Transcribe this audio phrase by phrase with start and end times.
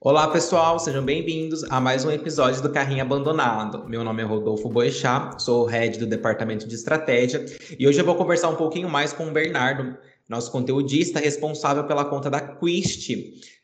[0.00, 3.88] Olá, pessoal, sejam bem-vindos a mais um episódio do Carrinho Abandonado.
[3.88, 7.44] Meu nome é Rodolfo Boechat, sou o head do Departamento de Estratégia
[7.78, 9.98] e hoje eu vou conversar um pouquinho mais com o Bernardo,
[10.28, 13.10] nosso conteudista responsável pela conta da Quist.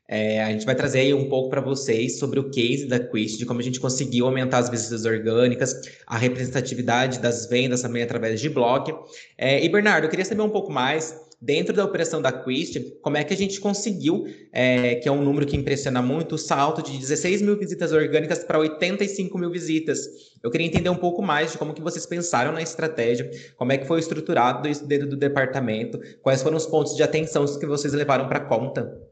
[0.06, 3.38] É, a gente vai trazer aí um pouco para vocês sobre o case da Quist,
[3.38, 5.74] de como a gente conseguiu aumentar as visitas orgânicas,
[6.06, 8.94] a representatividade das vendas também através de blog.
[9.38, 13.16] É, e Bernardo, eu queria saber um pouco mais dentro da operação da Quist, como
[13.16, 16.82] é que a gente conseguiu, é, que é um número que impressiona muito, o salto
[16.82, 20.06] de 16 mil visitas orgânicas para 85 mil visitas.
[20.42, 23.78] Eu queria entender um pouco mais de como que vocês pensaram na estratégia, como é
[23.78, 27.92] que foi estruturado isso dentro do departamento, quais foram os pontos de atenção que vocês
[27.92, 29.03] levaram para conta.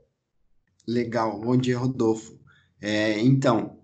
[0.86, 2.36] Legal, bom dia, Rodolfo.
[2.80, 3.78] É, então,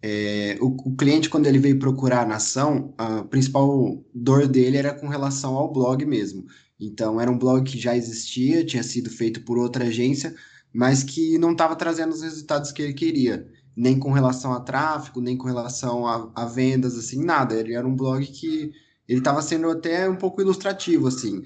[0.00, 4.94] é, o, o, cliente, quando ele veio procurar a nação, a principal dor dele era
[4.94, 6.46] com relação ao blog mesmo.
[6.80, 10.34] Então, era um blog que já existia, tinha sido feito por outra agência,
[10.72, 13.46] mas que não estava trazendo os resultados que ele queria,
[13.76, 17.56] nem com relação a tráfego, nem com relação a, a vendas, assim, nada.
[17.56, 18.72] Ele era um blog que
[19.06, 21.42] ele estava sendo até um pouco ilustrativo, assim,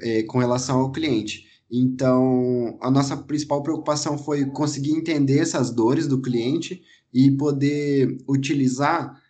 [0.00, 1.47] é, com relação ao cliente.
[1.70, 9.20] Então, a nossa principal preocupação foi conseguir entender essas dores do cliente e poder utilizar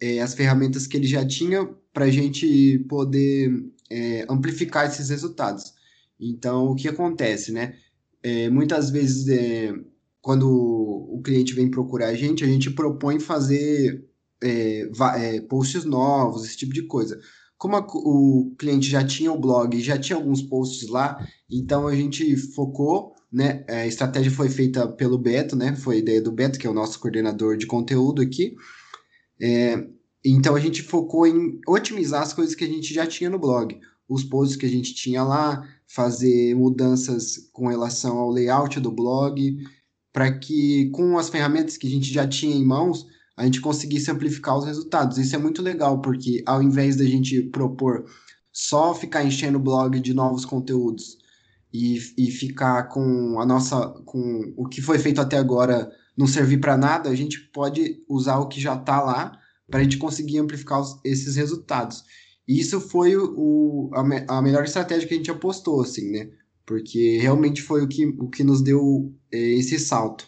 [0.00, 3.50] é, as ferramentas que ele já tinha para a gente poder
[3.90, 5.74] é, amplificar esses resultados.
[6.18, 7.74] Então, o que acontece, né?
[8.22, 9.72] É, muitas vezes, é,
[10.20, 14.04] quando o cliente vem procurar a gente, a gente propõe fazer
[14.42, 17.20] é, posts novos, esse tipo de coisa.
[17.58, 21.94] Como a, o cliente já tinha o blog, já tinha alguns posts lá, então a
[21.94, 23.64] gente focou, né?
[23.68, 25.74] A estratégia foi feita pelo Beto, né?
[25.74, 28.54] Foi ideia do Beto, que é o nosso coordenador de conteúdo aqui.
[29.40, 29.86] É,
[30.24, 33.78] então a gente focou em otimizar as coisas que a gente já tinha no blog,
[34.08, 39.56] os posts que a gente tinha lá, fazer mudanças com relação ao layout do blog,
[40.12, 44.10] para que com as ferramentas que a gente já tinha em mãos, a gente conseguisse
[44.10, 45.18] amplificar os resultados.
[45.18, 48.04] Isso é muito legal, porque ao invés da gente propor
[48.52, 51.18] só ficar enchendo o blog de novos conteúdos
[51.72, 56.58] e, e ficar com a nossa com o que foi feito até agora não servir
[56.58, 60.38] para nada, a gente pode usar o que já está lá para a gente conseguir
[60.38, 62.04] amplificar os, esses resultados.
[62.48, 66.30] E isso foi o, a, me, a, melhor estratégia que a gente apostou, assim, né?
[66.64, 70.26] Porque realmente foi o que, o que nos deu é, esse salto.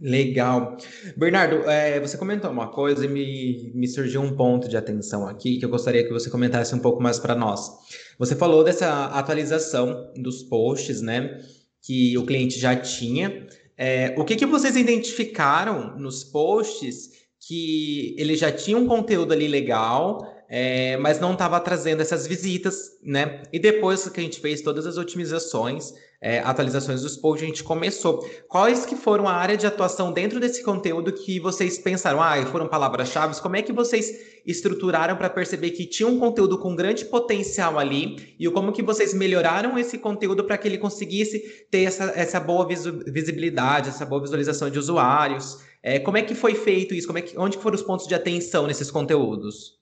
[0.00, 0.76] Legal.
[1.16, 5.56] Bernardo, é, você comentou uma coisa e me, me surgiu um ponto de atenção aqui
[5.56, 7.70] que eu gostaria que você comentasse um pouco mais para nós.
[8.18, 11.40] Você falou dessa atualização dos posts, né?
[11.80, 13.46] Que o cliente já tinha.
[13.78, 17.10] É, o que, que vocês identificaram nos posts
[17.46, 22.98] que ele já tinha um conteúdo ali legal, é, mas não estava trazendo essas visitas,
[23.02, 23.42] né?
[23.52, 25.92] E depois que a gente fez todas as otimizações,
[26.24, 28.26] é, atualizações dos posts, a gente começou.
[28.48, 32.22] Quais que foram a área de atuação dentro desse conteúdo que vocês pensaram?
[32.22, 33.38] Ah, foram palavras-chave?
[33.42, 38.34] Como é que vocês estruturaram para perceber que tinha um conteúdo com grande potencial ali
[38.40, 42.66] e como que vocês melhoraram esse conteúdo para que ele conseguisse ter essa, essa boa
[42.66, 45.58] visibilidade, essa boa visualização de usuários?
[45.82, 47.06] É, como é que foi feito isso?
[47.06, 49.78] Como é que, onde foram os pontos de atenção nesses conteúdos?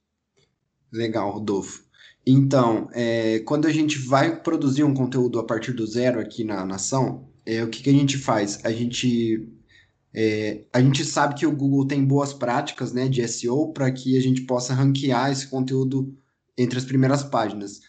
[0.92, 1.91] Legal, Rodolfo.
[2.26, 6.64] Então, é, quando a gente vai produzir um conteúdo a partir do zero aqui na
[6.64, 8.64] nação, é, o que, que a gente faz?
[8.64, 9.48] A gente,
[10.14, 14.16] é, a gente sabe que o Google tem boas práticas né, de SEO para que
[14.16, 16.16] a gente possa ranquear esse conteúdo
[16.56, 17.80] entre as primeiras páginas.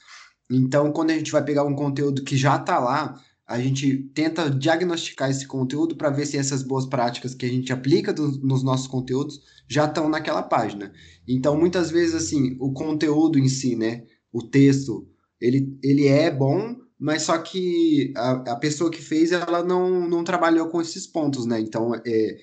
[0.49, 4.49] Então, quando a gente vai pegar um conteúdo que já está lá, a gente tenta
[4.49, 8.63] diagnosticar esse conteúdo para ver se essas boas práticas que a gente aplica do, nos
[8.63, 10.91] nossos conteúdos já estão naquela página.
[11.27, 15.07] Então, muitas vezes, assim, o conteúdo em si, né, o texto,
[15.39, 20.23] ele, ele é bom, mas só que a, a pessoa que fez, ela não, não
[20.23, 21.59] trabalhou com esses pontos, né?
[21.59, 22.37] Então, é,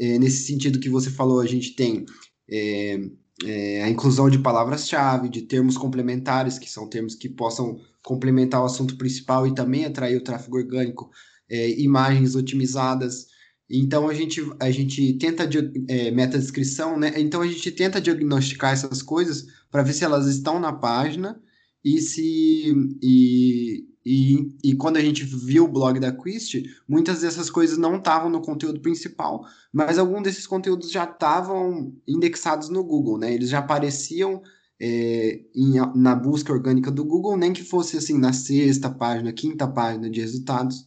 [0.00, 2.06] é nesse sentido que você falou, a gente tem
[2.50, 2.98] é,
[3.44, 8.66] é, a inclusão de palavras-chave, de termos complementares, que são termos que possam complementar o
[8.66, 11.10] assunto principal e também atrair o tráfego orgânico,
[11.50, 13.26] é, imagens otimizadas.
[13.68, 15.48] Então a gente, a gente tenta
[15.88, 17.12] é, meta descrição, né?
[17.16, 21.40] Então a gente tenta diagnosticar essas coisas para ver se elas estão na página
[21.84, 22.72] e se
[23.02, 27.96] e, e, e quando a gente viu o blog da Quist, muitas dessas coisas não
[27.96, 33.34] estavam no conteúdo principal, mas alguns desses conteúdos já estavam indexados no Google, né?
[33.34, 34.42] Eles já apareciam
[34.80, 39.66] é, em, na busca orgânica do Google, nem que fosse assim na sexta página, quinta
[39.66, 40.86] página de resultados.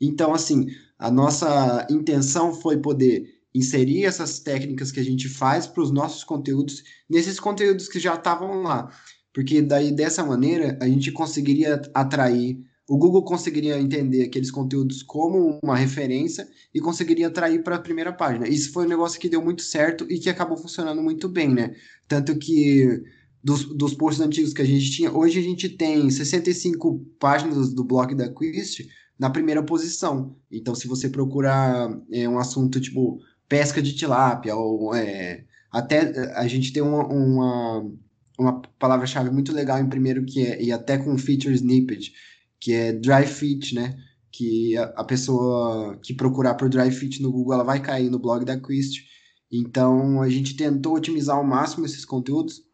[0.00, 0.66] Então, assim,
[0.98, 6.24] a nossa intenção foi poder inserir essas técnicas que a gente faz para os nossos
[6.24, 8.90] conteúdos, nesses conteúdos que já estavam lá.
[9.32, 12.58] porque daí dessa maneira a gente conseguiria atrair,
[12.88, 18.12] o Google conseguiria entender aqueles conteúdos como uma referência e conseguiria atrair para a primeira
[18.12, 18.48] página.
[18.48, 21.74] Isso foi um negócio que deu muito certo e que acabou funcionando muito bem, né?
[22.08, 23.02] Tanto que
[23.44, 27.84] dos, dos posts antigos que a gente tinha, hoje a gente tem 65 páginas do
[27.84, 30.36] blog da Quist na primeira posição.
[30.50, 36.46] Então, se você procurar é, um assunto tipo pesca de tilápia, ou é, até a
[36.46, 37.90] gente tem uma, uma,
[38.38, 42.12] uma palavra-chave muito legal em primeiro que é, e até com feature snippet,
[42.60, 43.96] que é dry fit, né?
[44.30, 48.18] Que a, a pessoa que procurar por dry fit no Google, ela vai cair no
[48.18, 49.06] blog da Quist.
[49.50, 52.67] Então, a gente tentou otimizar ao máximo esses conteúdos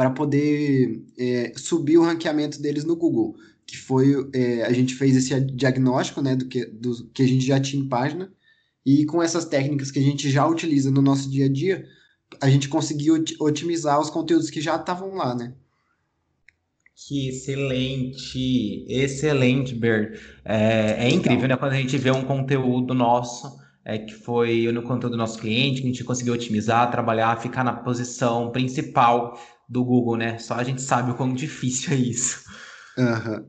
[0.00, 3.36] para poder é, subir o ranqueamento deles no Google,
[3.66, 7.44] que foi é, a gente fez esse diagnóstico, né, do que, do que a gente
[7.44, 8.32] já tinha em página
[8.86, 11.84] e com essas técnicas que a gente já utiliza no nosso dia a dia,
[12.40, 15.52] a gente conseguiu otimizar os conteúdos que já estavam lá, né?
[16.96, 20.18] Que excelente, excelente, Ber.
[20.42, 21.58] É, é incrível, né?
[21.58, 23.54] Quando a gente vê um conteúdo nosso,
[23.84, 27.62] é, que foi no conteúdo do nosso cliente, que a gente conseguiu otimizar, trabalhar, ficar
[27.62, 29.38] na posição principal
[29.70, 30.36] do Google, né?
[30.38, 32.42] Só a gente sabe o quão difícil é isso.
[32.98, 33.46] Uhum.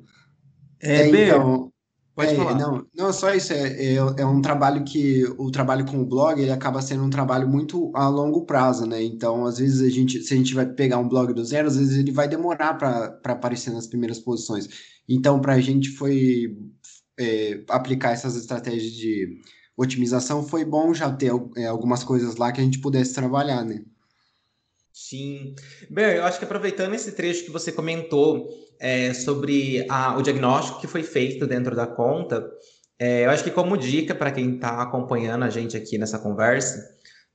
[0.80, 1.72] É, é então,
[2.16, 2.56] pode é, falar.
[2.56, 3.52] Não, não, só isso.
[3.52, 7.10] É, é, é, um trabalho que o trabalho com o blog ele acaba sendo um
[7.10, 9.04] trabalho muito a longo prazo, né?
[9.04, 11.78] Então, às vezes a gente, se a gente vai pegar um blog do zero, às
[11.78, 14.70] vezes ele vai demorar para aparecer nas primeiras posições.
[15.10, 16.56] Então, para a gente foi
[17.20, 19.28] é, aplicar essas estratégias de
[19.76, 23.84] otimização, foi bom já ter é, algumas coisas lá que a gente pudesse trabalhar, né?
[25.10, 25.56] Sim.
[25.90, 28.48] Bem, eu acho que aproveitando esse trecho que você comentou
[28.80, 32.48] é, sobre a, o diagnóstico que foi feito dentro da conta,
[33.00, 36.78] é, eu acho que como dica para quem está acompanhando a gente aqui nessa conversa,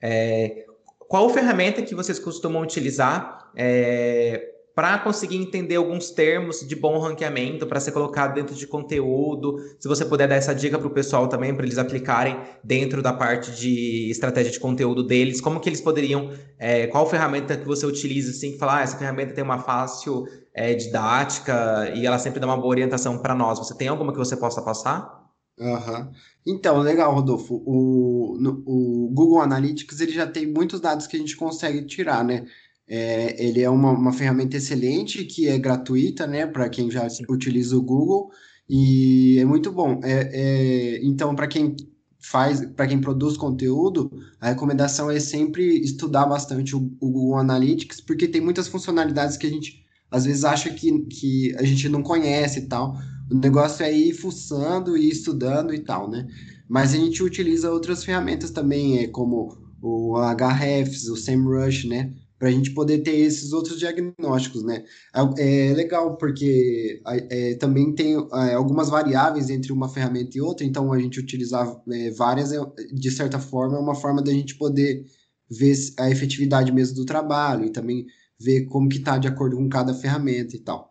[0.00, 0.64] é,
[1.08, 7.66] qual ferramenta que vocês costumam utilizar é, para conseguir entender alguns termos de bom ranqueamento
[7.66, 9.56] para ser colocado dentro de conteúdo.
[9.80, 13.10] Se você puder dar essa dica para o pessoal também, para eles aplicarem dentro da
[13.10, 17.86] parte de estratégia de conteúdo deles, como que eles poderiam, é, qual ferramenta que você
[17.86, 22.46] utiliza, assim, falar, ah, essa ferramenta tem uma fácil é, didática e ela sempre dá
[22.46, 23.58] uma boa orientação para nós.
[23.58, 25.24] Você tem alguma que você possa passar?
[25.58, 26.12] Uhum.
[26.46, 27.62] Então, legal, Rodolfo.
[27.64, 32.22] O, no, o Google Analytics ele já tem muitos dados que a gente consegue tirar,
[32.22, 32.44] né?
[32.88, 37.76] É, ele é uma, uma ferramenta excelente que é gratuita, né, para quem já utiliza
[37.76, 38.30] o Google
[38.68, 40.00] e é muito bom.
[40.02, 41.74] É, é então, para quem
[42.20, 44.10] faz, para quem produz conteúdo,
[44.40, 49.46] a recomendação é sempre estudar bastante o, o, Google Analytics, porque tem muitas funcionalidades que
[49.46, 52.96] a gente às vezes acha que, que a gente não conhece e tal.
[53.30, 56.26] O negócio é ir fuçando e estudando e tal, né?
[56.68, 62.12] Mas a gente utiliza outras ferramentas também, é como o Ahrefs, o SEMrush, né?
[62.38, 64.84] Para a gente poder ter esses outros diagnósticos, né?
[65.14, 70.66] É, é legal porque é, também tem é, algumas variáveis entre uma ferramenta e outra,
[70.66, 72.58] então a gente utilizar é, várias, é,
[72.92, 75.04] de certa forma, é uma forma da gente poder
[75.48, 78.06] ver a efetividade mesmo do trabalho e também
[78.38, 80.90] ver como que está de acordo com cada ferramenta e tal.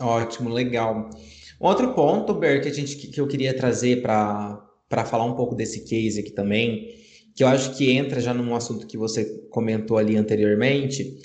[0.00, 1.10] Ótimo, legal.
[1.60, 5.84] Outro ponto, Ber, que, a gente, que eu queria trazer para falar um pouco desse
[5.84, 6.88] case aqui também,
[7.34, 11.16] que eu acho que entra já num assunto que você comentou ali anteriormente,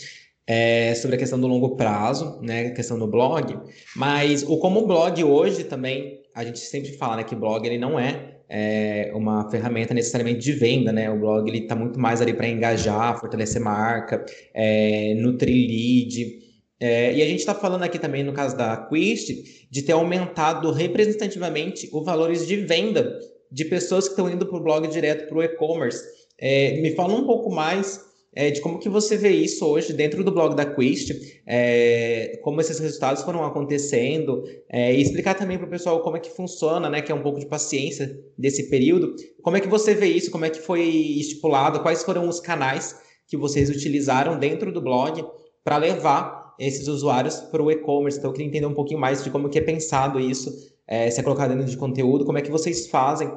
[0.45, 3.59] é sobre a questão do longo prazo, né, a questão do blog,
[3.95, 7.77] mas o como o blog hoje também, a gente sempre fala, né, que blog ele
[7.77, 12.21] não é, é uma ferramenta necessariamente de venda, né, o blog ele está muito mais
[12.21, 16.47] ali para engajar, fortalecer marca, é, nutrir lead,
[16.79, 20.71] é, e a gente está falando aqui também, no caso da Quist, de ter aumentado
[20.71, 23.19] representativamente os valores de venda
[23.51, 26.03] de pessoas que estão indo para o blog direto para o e-commerce.
[26.39, 30.23] É, me fala um pouco mais é, de como que você vê isso hoje dentro
[30.23, 31.11] do blog da Quist,
[31.45, 36.19] é, como esses resultados foram acontecendo, é, e explicar também para o pessoal como é
[36.19, 39.15] que funciona, né, que é um pouco de paciência desse período.
[39.41, 40.29] Como é que você vê isso?
[40.29, 41.79] Como é que foi estipulado?
[41.79, 42.95] Quais foram os canais
[43.27, 45.25] que vocês utilizaram dentro do blog
[45.63, 48.19] para levar esses usuários para o e-commerce?
[48.19, 51.19] Então, eu queria entender um pouquinho mais de como que é pensado isso é, se
[51.19, 53.29] é colocado dentro de conteúdo, como é que vocês fazem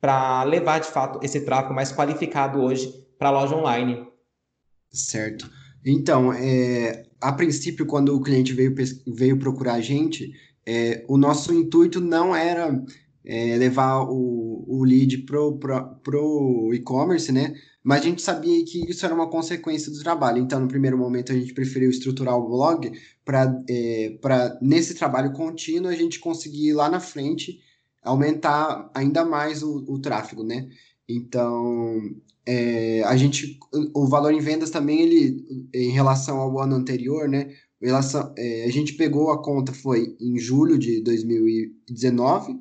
[0.00, 4.06] para levar de fato esse tráfego mais qualificado hoje para a loja online?
[4.90, 5.50] Certo.
[5.84, 8.74] Então, é, a princípio, quando o cliente veio,
[9.06, 10.32] veio procurar a gente,
[10.66, 12.84] é, o nosso intuito não era
[13.24, 15.58] é, levar o, o lead pro,
[16.02, 17.54] pro e-commerce, né?
[17.88, 20.36] Mas a gente sabia que isso era uma consequência do trabalho.
[20.36, 22.92] Então, no primeiro momento, a gente preferiu estruturar o blog
[23.24, 24.18] para, é,
[24.60, 27.58] nesse trabalho contínuo, a gente conseguir lá na frente
[28.02, 30.68] aumentar ainda mais o, o tráfego, né?
[31.08, 32.02] Então,
[32.44, 33.58] é, a gente,
[33.94, 37.54] o valor em vendas também, ele, em relação ao ano anterior, né?
[37.80, 42.54] Relação, é, a gente pegou a conta, foi em julho de 2019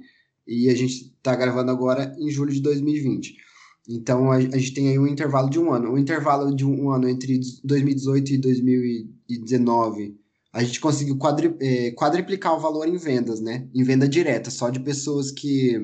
[0.48, 3.46] e a gente está gravando agora em julho de 2020.
[3.88, 5.94] Então, a, gente tem aí um intervalo de um ano.
[5.94, 10.18] O intervalo de um ano entre 2018 e 2019,
[10.52, 13.68] a gente conseguiu quadri, é, quadriplicar o valor em vendas, né?
[13.74, 15.80] Em venda direta, só de pessoas que,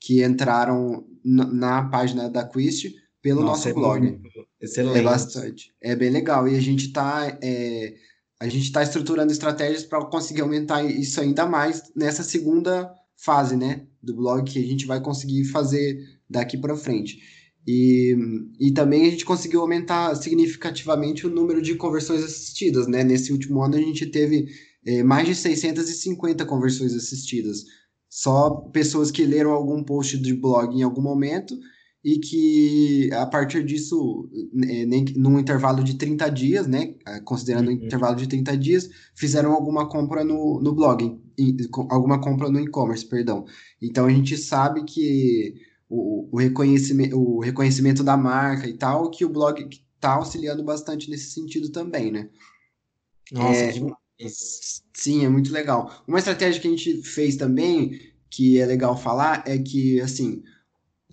[0.00, 2.92] que entraram na, na página da Quist
[3.22, 4.20] pelo Nossa, nosso é blog.
[4.60, 4.98] Excelente.
[4.98, 5.74] É bastante.
[5.80, 6.48] É bem legal.
[6.48, 7.94] E a gente está é,
[8.40, 13.84] a gente está estruturando estratégias para conseguir aumentar isso ainda mais nessa segunda fase, né,
[14.00, 17.18] do blog que a gente vai conseguir fazer daqui para frente.
[17.66, 18.16] E,
[18.58, 23.04] e também a gente conseguiu aumentar significativamente o número de conversões assistidas, né?
[23.04, 24.46] Nesse último ano a gente teve
[24.86, 27.64] é, mais de 650 conversões assistidas.
[28.08, 31.54] Só pessoas que leram algum post de blog em algum momento
[32.02, 34.30] e que a partir disso,
[34.64, 36.94] é, nem, num intervalo de 30 dias, né,
[37.24, 37.74] considerando uhum.
[37.74, 41.20] um intervalo de 30 dias, fizeram alguma compra no, no blog,
[41.90, 43.44] alguma compra no e-commerce, perdão.
[43.82, 49.24] Então a gente sabe que o, o, reconhecimento, o reconhecimento da marca e tal, que
[49.24, 52.28] o blog está auxiliando bastante nesse sentido também, né?
[53.32, 54.82] Nossa, é, demais.
[54.94, 56.04] Sim, é muito legal.
[56.06, 57.98] Uma estratégia que a gente fez também,
[58.30, 60.42] que é legal falar, é que, assim,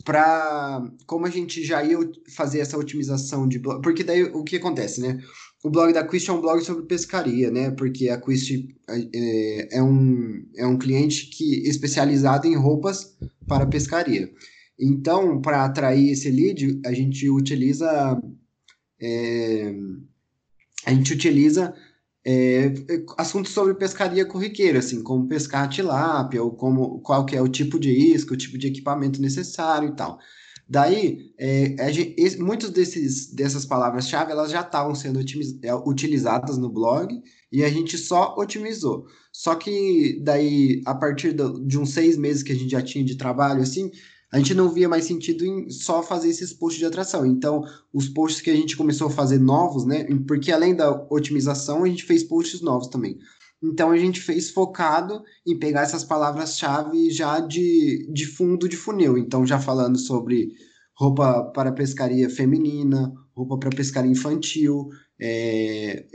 [0.03, 1.98] para como a gente já ia
[2.36, 5.20] fazer essa otimização de blog, porque daí o que acontece, né?
[5.63, 7.72] O blog da Quist é um blog sobre pescaria, né?
[7.72, 13.17] Porque a Quist é, é um, é um cliente que especializado em roupas
[13.48, 14.32] para pescaria.
[14.79, 18.22] Então, para atrair esse lead, a gente utiliza
[19.00, 19.74] é,
[20.86, 21.74] a gente utiliza
[22.25, 22.74] é,
[23.17, 27.79] assuntos sobre pescaria corriqueira, assim, como pescar tilápia, ou como, qual que é o tipo
[27.79, 30.20] de isca, o tipo de equipamento necessário e tal.
[30.67, 31.75] Daí, é,
[32.39, 35.20] muitos desses, dessas palavras-chave, elas já estavam sendo
[35.62, 37.13] é, utilizadas no blog,
[37.51, 39.05] e a gente só otimizou.
[39.32, 43.05] Só que daí, a partir do, de uns seis meses que a gente já tinha
[43.05, 43.91] de trabalho, assim,
[44.36, 47.25] a gente não via mais sentido em só fazer esses posts de atração.
[47.25, 47.63] Então,
[47.94, 50.06] os posts que a gente começou a fazer novos, né?
[50.27, 53.18] Porque além da otimização, a gente fez posts novos também.
[53.63, 59.18] Então, a gente fez focado em pegar essas palavras-chave já de, de fundo de funil.
[59.18, 60.50] Então, já falando sobre
[60.98, 66.08] roupa para pescaria feminina, roupa para pescaria infantil, é,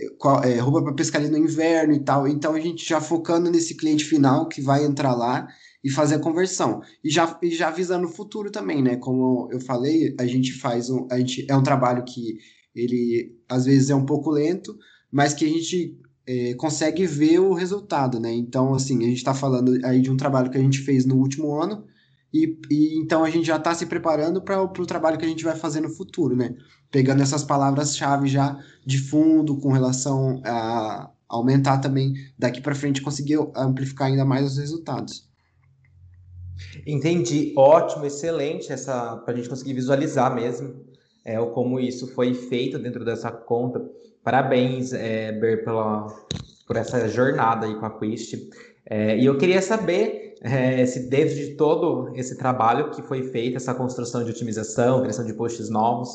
[0.45, 2.29] é, roupa para pescaria no inverno e tal.
[2.29, 5.49] Então, a gente já focando nesse cliente final que vai entrar lá
[5.83, 6.81] e fazer a conversão.
[7.03, 8.97] E já, e já visando o futuro também, né?
[8.97, 11.07] Como eu falei, a gente faz um.
[11.11, 12.39] A gente, é um trabalho que
[12.75, 14.77] ele às vezes é um pouco lento,
[15.11, 18.33] mas que a gente é, consegue ver o resultado, né?
[18.33, 21.17] Então, assim, a gente está falando aí de um trabalho que a gente fez no
[21.17, 21.85] último ano,
[22.33, 25.45] e, e então a gente já está se preparando para o trabalho que a gente
[25.45, 26.55] vai fazer no futuro, né?
[26.91, 28.57] Pegando essas palavras-chave já
[28.87, 34.59] de fundo com relação a aumentar também daqui para frente conseguir amplificar ainda mais os
[34.59, 35.30] resultados.
[36.87, 40.75] Entendi, ótimo, excelente essa para a gente conseguir visualizar mesmo
[41.25, 43.85] é, como isso foi feito dentro dessa conta.
[44.23, 46.07] Parabéns, é, Ber, pela,
[46.67, 48.51] por essa jornada aí com a Quist.
[48.87, 53.57] É, e eu queria saber é, se dentro de todo esse trabalho que foi feito,
[53.57, 56.11] essa construção de otimização, criação de posts novos,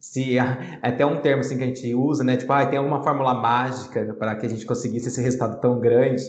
[0.00, 2.36] se é até um termo assim que a gente usa, né?
[2.36, 6.22] Tipo, ah, tem alguma fórmula mágica para que a gente conseguisse esse resultado tão grande.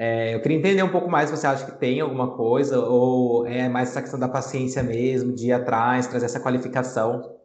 [0.00, 3.44] É, eu queria entender um pouco mais se você acha que tem alguma coisa, ou
[3.48, 7.36] é mais essa questão da paciência mesmo, de ir atrás, trazer essa qualificação.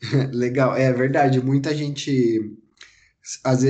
[0.32, 1.44] Legal, é verdade.
[1.44, 2.56] Muita gente,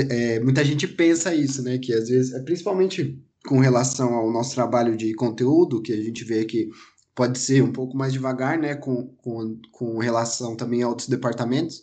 [0.09, 1.79] é, muita gente pensa isso, né?
[1.79, 6.23] Que às vezes, é principalmente com relação ao nosso trabalho de conteúdo, que a gente
[6.23, 6.69] vê que
[7.13, 8.77] pode ser um pouco mais devagar, né?
[8.77, 11.83] Com, com, com relação também a outros departamentos,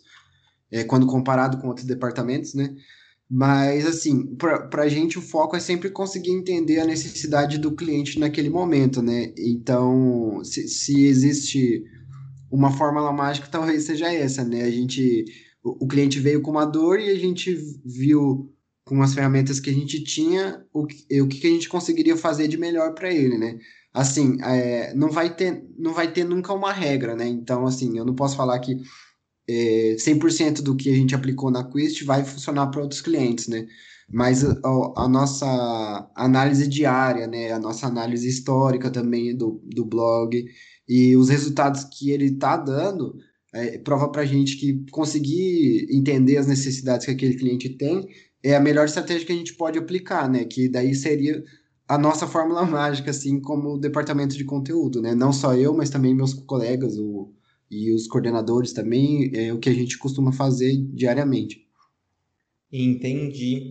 [0.72, 2.74] é, quando comparado com outros departamentos, né?
[3.30, 8.18] Mas, assim, para a gente o foco é sempre conseguir entender a necessidade do cliente
[8.18, 9.34] naquele momento, né?
[9.36, 11.84] Então, se, se existe
[12.50, 14.62] uma fórmula mágica, talvez seja essa, né?
[14.62, 15.26] A gente,
[15.62, 17.54] o, o, cliente veio com uma dor e a gente
[17.84, 18.50] viu
[18.82, 22.48] com as ferramentas que a gente tinha o que, o que a gente conseguiria fazer
[22.48, 23.58] de melhor para ele, né?
[23.92, 27.26] Assim, é, não vai ter, não vai ter nunca uma regra, né?
[27.28, 28.74] Então, assim, eu não posso falar que
[29.48, 33.66] é, 100% do que a gente aplicou na Quist vai funcionar para outros clientes, né?
[34.10, 34.58] Mas a,
[34.96, 37.52] a, nossa análise diária, né?
[37.52, 40.44] A nossa análise histórica também do, do blog
[40.88, 43.16] e os resultados que ele está dando
[43.54, 48.06] é, prova para a gente que conseguir entender as necessidades que aquele cliente tem
[48.42, 50.44] é a melhor estratégia que a gente pode aplicar, né?
[50.44, 51.42] Que daí seria
[51.88, 55.14] a nossa fórmula mágica, assim, como departamento de conteúdo, né?
[55.14, 57.32] Não só eu, mas também meus colegas o,
[57.70, 61.66] e os coordenadores também, é o que a gente costuma fazer diariamente.
[62.70, 63.70] Entendi.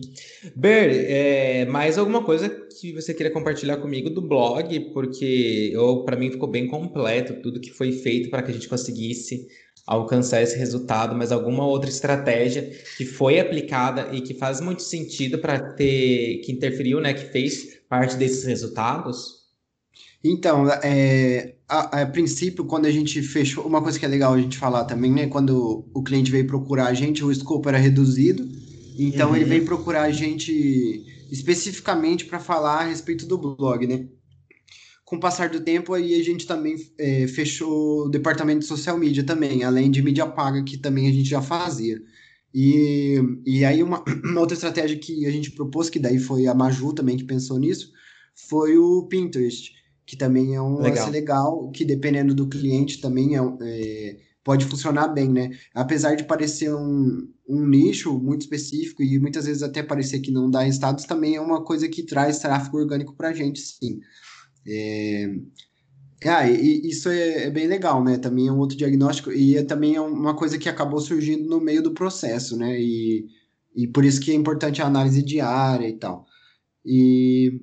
[0.56, 4.92] Ber, é, mais alguma coisa que você queria compartilhar comigo do blog?
[4.92, 5.72] Porque
[6.04, 9.46] para mim ficou bem completo tudo que foi feito para que a gente conseguisse
[9.86, 15.38] alcançar esse resultado, mas alguma outra estratégia que foi aplicada e que faz muito sentido
[15.38, 19.37] para ter, que interferiu, né, que fez parte desses resultados?
[20.22, 24.40] Então, é, a, a, princípio, quando a gente fechou, uma coisa que é legal a
[24.40, 28.48] gente falar também, né, quando o cliente veio procurar a gente, o escopo era reduzido,
[28.98, 29.36] então uhum.
[29.36, 34.06] ele veio procurar a gente especificamente para falar a respeito do blog, né?
[35.08, 38.98] com o passar do tempo, aí a gente também é, fechou o departamento de social
[38.98, 41.98] media também, além de mídia paga, que também a gente já fazia.
[42.54, 46.52] E, e aí uma, uma outra estratégia que a gente propôs, que daí foi a
[46.52, 47.90] Maju também que pensou nisso,
[48.34, 49.72] foi o Pinterest,
[50.08, 55.08] que também é um legal, legal que dependendo do cliente também é, é, pode funcionar
[55.08, 55.50] bem, né?
[55.74, 60.50] Apesar de parecer um, um nicho muito específico e muitas vezes até parecer que não
[60.50, 64.00] dá resultados, também é uma coisa que traz tráfego orgânico para a gente, sim.
[64.66, 65.26] É...
[66.24, 68.16] Ah, e, isso é, é, bem legal, né?
[68.16, 71.60] Também é um outro diagnóstico e é, também é uma coisa que acabou surgindo no
[71.60, 72.80] meio do processo, né?
[72.80, 73.26] E,
[73.76, 76.24] e por isso que é importante a análise diária e tal.
[76.82, 77.60] E,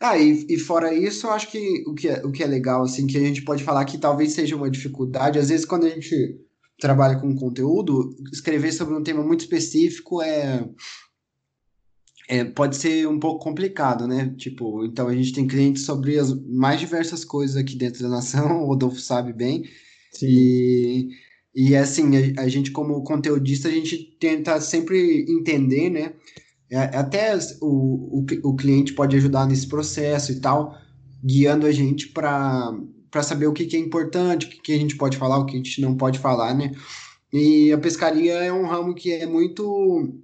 [0.00, 2.82] ah, e, e fora isso, eu acho que o, que é, o que é legal,
[2.82, 5.90] assim, que a gente pode falar que talvez seja uma dificuldade, às vezes quando a
[5.90, 6.40] gente
[6.80, 10.66] trabalha com conteúdo, escrever sobre um tema muito específico é
[12.30, 14.32] é, pode ser um pouco complicado, né?
[14.38, 18.62] Tipo, então a gente tem clientes sobre as mais diversas coisas aqui dentro da nação,
[18.62, 19.64] o Rodolfo sabe bem.
[20.12, 20.26] Sim.
[20.28, 21.08] E,
[21.52, 22.04] e assim,
[22.38, 26.12] a, a gente como conteudista, a gente tenta sempre entender, né?
[26.70, 30.76] É, até o, o, o cliente pode ajudar nesse processo e tal,
[31.22, 32.72] guiando a gente para
[33.10, 35.44] para saber o que, que é importante, o que, que a gente pode falar, o
[35.44, 36.70] que a gente não pode falar, né?
[37.32, 40.14] E a pescaria é um ramo que é muito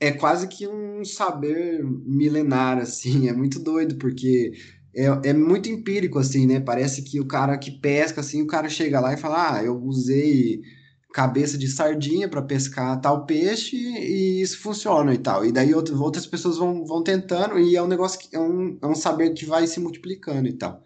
[0.00, 4.52] é quase que um saber milenar, assim, é muito doido, porque
[4.94, 6.60] é, é muito empírico, assim, né?
[6.60, 9.76] Parece que o cara que pesca, assim, o cara chega lá e fala, ah, eu
[9.82, 10.60] usei
[11.12, 15.44] cabeça de sardinha para pescar tal peixe e isso funciona e tal.
[15.44, 18.86] E daí outras, pessoas vão, vão tentando e é um negócio que é um, é
[18.86, 20.82] um saber que vai se multiplicando e tal.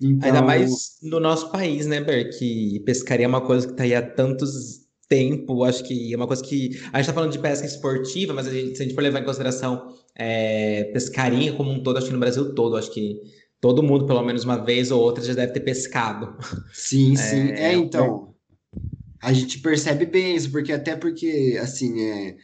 [0.00, 0.28] Então...
[0.28, 2.30] Ainda mais no nosso país, né, Ber?
[2.30, 6.26] Que pescaria é uma coisa que está aí há tantos tempo, acho que é uma
[6.26, 6.70] coisa que.
[6.90, 9.20] A gente está falando de pesca esportiva, mas a gente, se a gente for levar
[9.20, 13.20] em consideração é, pescaria como um todo, acho que no Brasil todo, acho que
[13.60, 16.34] todo mundo, pelo menos uma vez ou outra, já deve ter pescado.
[16.72, 17.50] Sim, sim.
[17.50, 18.31] É, é então.
[19.22, 22.36] A gente percebe bem isso, porque até porque, assim, é,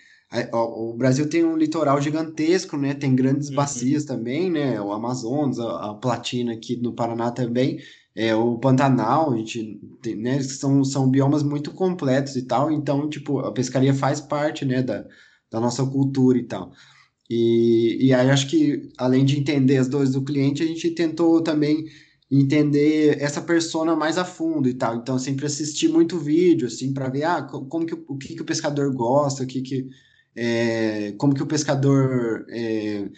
[0.52, 2.94] o Brasil tem um litoral gigantesco, né?
[2.94, 3.56] Tem grandes uhum.
[3.56, 4.80] bacias também, né?
[4.80, 7.80] O Amazonas, a, a Platina aqui no Paraná também
[8.18, 13.08] é, o Pantanal, a gente tem, né, são, são biomas muito completos e tal, então,
[13.08, 15.06] tipo, a pescaria faz parte, né, da,
[15.48, 16.72] da nossa cultura e tal.
[17.30, 21.40] E, e aí acho que, além de entender as dores do cliente, a gente tentou
[21.42, 21.84] também
[22.30, 24.96] entender essa persona mais a fundo e tal.
[24.96, 28.46] Então, sempre assistir muito vídeo, assim, para ver, ah, como que, o que, que o
[28.46, 29.88] pescador gosta, o que que...
[30.36, 33.08] É, como que o pescador é,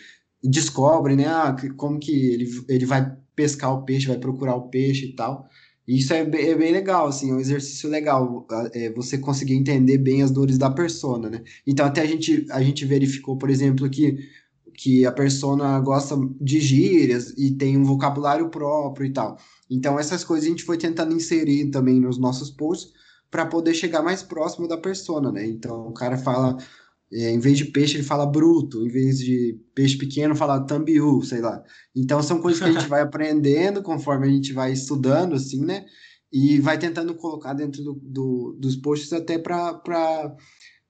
[0.43, 1.27] descobre, né?
[1.27, 5.49] Ah, como que ele, ele vai pescar o peixe, vai procurar o peixe e tal.
[5.87, 9.99] Isso é bem, é bem legal, assim, é um exercício legal, é, você conseguir entender
[9.99, 11.43] bem as dores da persona, né?
[11.67, 14.19] Então até a gente, a gente verificou, por exemplo, que,
[14.81, 19.37] que a persona gosta de gírias e tem um vocabulário próprio e tal.
[19.69, 22.91] Então essas coisas a gente foi tentando inserir também nos nossos posts
[23.31, 25.47] para poder chegar mais próximo da persona, né?
[25.47, 26.57] Então o cara fala
[27.13, 28.87] é, em vez de peixe, ele fala bruto.
[28.87, 31.63] Em vez de peixe pequeno, fala tambiu, sei lá.
[31.95, 35.85] Então, são coisas que a gente vai aprendendo conforme a gente vai estudando, assim, né?
[36.33, 40.37] E vai tentando colocar dentro do, do, dos posts até para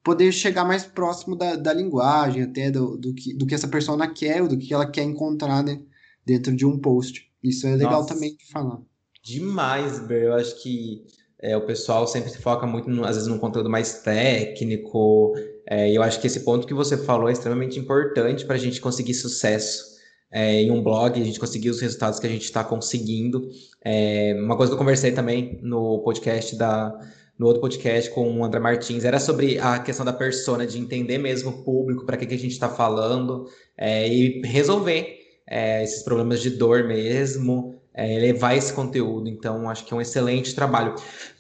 [0.03, 4.07] poder chegar mais próximo da, da linguagem, até do, do, que, do que essa pessoa
[4.09, 5.81] quer, do que ela quer encontrar, né?
[6.25, 7.31] Dentro de um post.
[7.43, 8.81] Isso é legal Nossa, também de falar.
[9.23, 10.25] Demais, Ber.
[10.25, 11.05] Eu acho que
[11.43, 15.35] é, o pessoal sempre se foca muito, no, às vezes, num conteúdo mais técnico.
[15.67, 18.59] É, e eu acho que esse ponto que você falou é extremamente importante para a
[18.59, 19.91] gente conseguir sucesso
[20.31, 23.49] é, em um blog, a gente conseguir os resultados que a gente está conseguindo.
[23.85, 26.99] É, uma coisa que eu conversei também no podcast da.
[27.41, 31.17] No outro podcast com o André Martins, era sobre a questão da persona, de entender
[31.17, 33.49] mesmo o público, para que, que a gente está falando,
[33.79, 35.17] é, e resolver
[35.49, 39.27] é, esses problemas de dor mesmo, é, levar esse conteúdo.
[39.27, 40.95] Então, acho que é um excelente trabalho.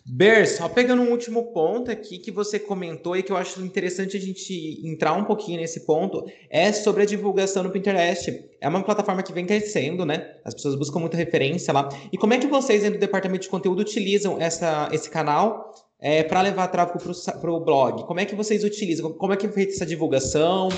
[0.07, 4.17] Ber, só pegando um último ponto aqui que você comentou e que eu acho interessante
[4.17, 8.43] a gente entrar um pouquinho nesse ponto, é sobre a divulgação no Pinterest.
[8.59, 10.35] É uma plataforma que vem crescendo, né?
[10.47, 11.91] As pessoas buscam muita referência lá.
[12.11, 16.23] E como é que vocês, dentro do departamento de conteúdo, utilizam essa, esse canal é,
[16.23, 16.99] para levar tráfego
[17.41, 18.07] para o blog?
[18.07, 19.13] Como é que vocês utilizam?
[19.13, 20.69] Como é que é feita essa divulgação?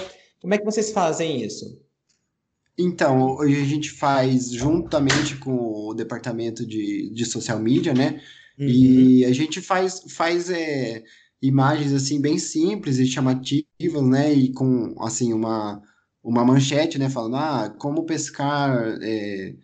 [0.41, 1.81] Como é que vocês fazem isso?
[2.77, 8.21] Então, hoje a gente faz juntamente com o departamento de, de social media, né?
[8.59, 8.67] Uhum.
[8.67, 11.05] E a gente faz, faz é,
[11.41, 14.33] imagens assim bem simples e chamativas, né?
[14.33, 15.81] E com assim uma,
[16.23, 17.09] uma manchete, né?
[17.09, 19.55] Falando, ah, como pescar é,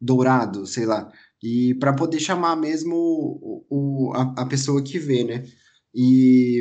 [0.00, 1.10] dourado, sei lá.
[1.46, 5.44] E para poder chamar mesmo o, o, a, a pessoa que vê, né?
[5.94, 6.60] E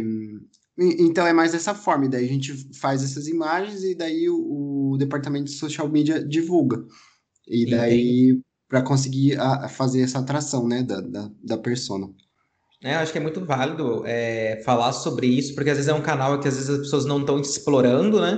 [0.77, 4.91] então é mais dessa forma, e daí a gente faz essas imagens e daí o,
[4.91, 6.85] o departamento de social media divulga.
[7.47, 12.07] E daí para conseguir a, a fazer essa atração, né, da, da, da persona.
[12.83, 16.01] É, acho que é muito válido é, falar sobre isso, porque às vezes é um
[16.01, 18.37] canal que às vezes as pessoas não estão explorando, né?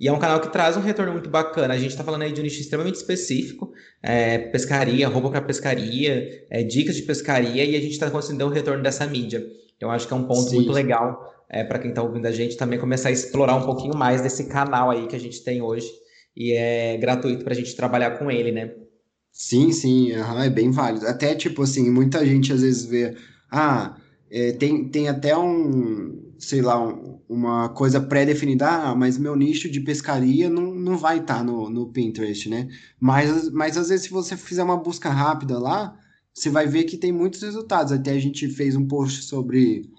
[0.00, 1.74] E é um canal que traz um retorno muito bacana.
[1.74, 6.46] A gente está falando aí de um nicho extremamente específico, é, pescaria, roupa para pescaria,
[6.50, 9.44] é, dicas de pescaria, e a gente está conseguindo um retorno dessa mídia.
[9.80, 10.56] Eu acho que é um ponto Sim.
[10.56, 13.96] muito legal é, para quem está ouvindo a gente também começar a explorar um pouquinho
[13.96, 15.88] mais desse canal aí que a gente tem hoje.
[16.36, 18.72] E é gratuito para a gente trabalhar com ele, né?
[19.32, 21.06] Sim, sim, uhum, é bem válido.
[21.06, 23.16] Até, tipo assim, muita gente às vezes vê,
[23.50, 23.96] ah,
[24.30, 29.68] é, tem, tem até um, sei lá, um, uma coisa pré-definida, ah, mas meu nicho
[29.68, 32.68] de pescaria não, não vai estar tá no, no Pinterest, né?
[33.00, 35.98] Mas, mas às vezes se você fizer uma busca rápida lá,
[36.32, 37.92] você vai ver que tem muitos resultados.
[37.92, 39.90] Até a gente fez um post sobre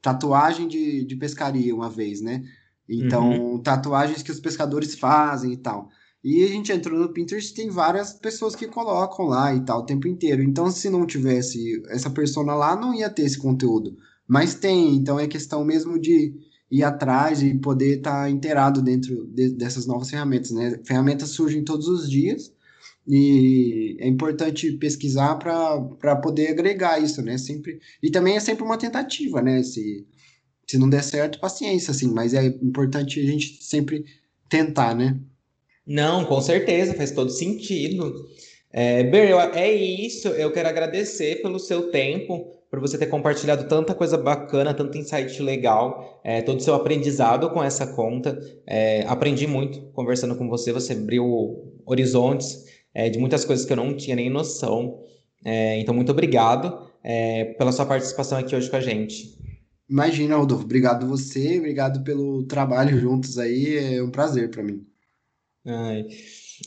[0.00, 2.44] tatuagem de, de pescaria uma vez, né?
[2.88, 3.58] Então, uhum.
[3.62, 5.88] tatuagens que os pescadores fazem e tal.
[6.22, 9.86] E a gente entrou no Pinterest tem várias pessoas que colocam lá e tal o
[9.86, 10.42] tempo inteiro.
[10.42, 13.96] Então, se não tivesse essa persona lá, não ia ter esse conteúdo.
[14.30, 16.32] Mas tem, então é questão mesmo de
[16.70, 20.78] ir atrás e poder estar tá inteirado dentro de, dessas novas ferramentas, né?
[20.84, 22.52] Ferramentas surgem todos os dias
[23.08, 27.36] e é importante pesquisar para poder agregar isso, né?
[27.38, 29.64] Sempre e também é sempre uma tentativa, né?
[29.64, 30.06] Se
[30.64, 32.06] se não der certo, paciência, assim.
[32.14, 34.04] Mas é importante a gente sempre
[34.48, 35.18] tentar, né?
[35.84, 38.14] Não, com certeza, faz todo sentido.
[38.72, 40.28] É, Ber, é isso.
[40.28, 45.42] Eu quero agradecer pelo seu tempo, por você ter compartilhado tanta coisa bacana, tanto insight
[45.42, 48.38] legal, é, todo o seu aprendizado com essa conta.
[48.66, 53.76] É, aprendi muito conversando com você, você abriu horizontes é, de muitas coisas que eu
[53.76, 55.02] não tinha nem noção.
[55.44, 59.36] É, então, muito obrigado é, pela sua participação aqui hoje com a gente.
[59.88, 60.64] Imagina, Rodolfo.
[60.64, 63.96] Obrigado você, obrigado pelo trabalho juntos aí.
[63.96, 64.86] É um prazer para mim.
[65.66, 66.06] Ai.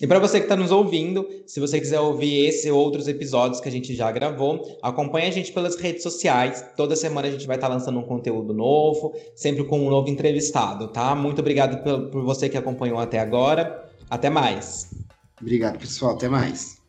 [0.02, 3.62] E para você que está nos ouvindo, se você quiser ouvir esse ou outros episódios
[3.62, 6.66] que a gente já gravou, acompanhe a gente pelas redes sociais.
[6.76, 10.10] Toda semana a gente vai estar tá lançando um conteúdo novo, sempre com um novo
[10.10, 11.14] entrevistado, tá?
[11.16, 13.88] Muito obrigado por, por você que acompanhou até agora.
[14.10, 14.90] Até mais.
[15.40, 16.16] Obrigado, pessoal.
[16.16, 16.83] Até mais.